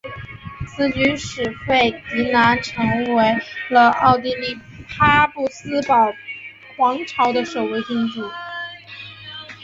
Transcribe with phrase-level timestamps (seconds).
[0.67, 3.23] 此举使费迪南成为
[3.69, 6.11] 了奥地利哈布斯堡
[6.75, 8.23] 皇朝的首位君主。